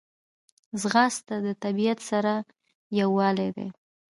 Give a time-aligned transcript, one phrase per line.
[0.81, 2.33] ځغاسته د طبیعت سره
[2.99, 3.67] یووالی دی